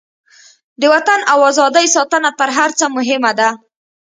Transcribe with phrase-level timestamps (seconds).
[0.81, 3.49] د وطن او ازادۍ ساتنه تر هر څه مهمه ده.